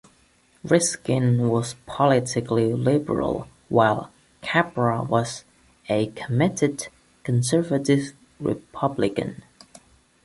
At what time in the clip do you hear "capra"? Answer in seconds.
4.41-5.03